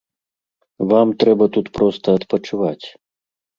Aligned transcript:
Вам 0.91 1.07
трэба 1.25 1.45
тут 1.59 1.71
проста 1.77 2.07
адпачываць! 2.23 2.85